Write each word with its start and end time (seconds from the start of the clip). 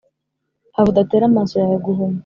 have 0.75 0.87
udatera 0.91 1.23
amaso 1.27 1.53
yawe 1.61 1.77
guhuma 1.85 2.17